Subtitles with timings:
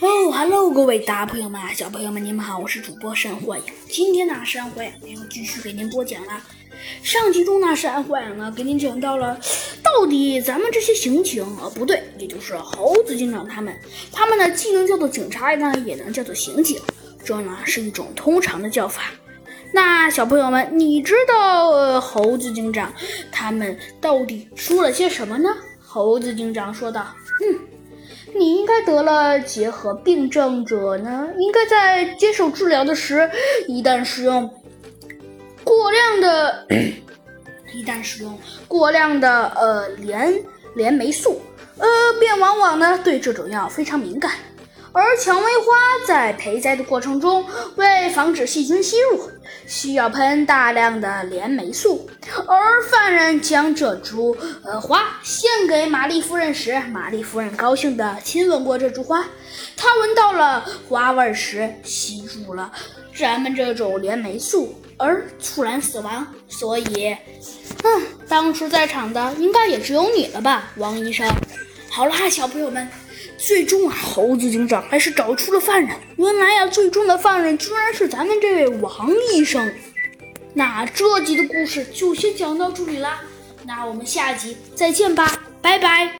[0.00, 3.62] 哦，Hello，各位大朋友们、小朋友们，你们好，我是主播山火呀。
[3.88, 6.42] 今天呢，山火呀要继续给您播讲了。
[7.02, 9.38] 上集中呢，山火呀呢给您讲到了，
[9.82, 13.72] 到底咱们这些刑警啊，不对，也就是猴子警长他们，
[14.12, 16.80] 他们呢既能叫做警察呢，也能叫做刑警，
[17.24, 19.02] 这呢是一种通常的叫法。
[19.72, 22.92] 那小朋友们，你知道呃、猴子警长
[23.30, 25.48] 他们到底说了些什么呢？
[25.80, 27.06] 猴子警长说道：“。”
[28.36, 33.30] 你应该得了结核病症者呢，应该在接受治疗的时，
[33.68, 34.50] 一旦使用
[35.62, 36.66] 过量的，
[37.72, 40.34] 一旦使用过量的呃联
[40.74, 41.40] 联霉素，
[41.78, 44.32] 呃，便往往呢对这种药非常敏感。
[44.94, 45.66] 而蔷薇花
[46.06, 47.44] 在培栽的过程中，
[47.74, 49.28] 为防止细菌吸入，
[49.66, 52.08] 需要喷大量的链霉素。
[52.46, 59.26] 而犯人将这株呃花献给玛丽夫人时，玛丽夫人高兴地亲吻过这株花。
[59.76, 62.70] 她闻到了花味时，吸入了
[63.18, 66.24] 咱们这种链霉素，而猝然死亡。
[66.48, 67.16] 所以，
[67.82, 71.28] 嗯，当时在场的应该也只有你了吧，王医生。
[71.94, 72.88] 好啦，小朋友们。
[73.38, 75.96] 最终啊，猴子警长还是找出了犯人。
[76.16, 79.72] 原来呀，最终的犯人居然是咱们这位王医生。
[80.54, 83.22] 那这集的故事就先讲到这里啦，
[83.64, 86.10] 那我们下集再见吧，拜拜。